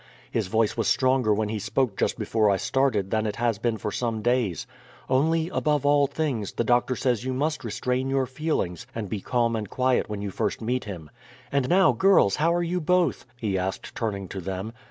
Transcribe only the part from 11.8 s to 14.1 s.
girls, how are you both?" he asked